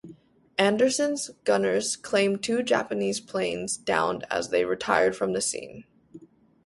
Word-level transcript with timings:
"Anderson"s 0.57 1.29
gunners 1.43 1.95
claimed 1.95 2.41
two 2.41 2.63
Japanese 2.63 3.19
planes 3.19 3.77
downed 3.77 4.25
as 4.31 4.49
they 4.49 4.65
retired 4.65 5.15
from 5.15 5.33
the 5.33 5.41
scene. 5.41 5.83